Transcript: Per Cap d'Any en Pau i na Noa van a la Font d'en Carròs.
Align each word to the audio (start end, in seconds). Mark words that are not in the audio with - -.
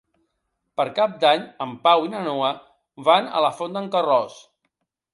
Per 0.79 0.85
Cap 0.99 1.13
d'Any 1.25 1.43
en 1.67 1.77
Pau 1.85 2.07
i 2.07 2.11
na 2.15 2.23
Noa 2.31 2.51
van 3.13 3.31
a 3.31 3.47
la 3.49 3.55
Font 3.61 3.79
d'en 3.81 3.95
Carròs. 3.99 4.45